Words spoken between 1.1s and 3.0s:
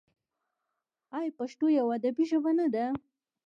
آیا پښتو یوه ادبي ژبه نه ده؟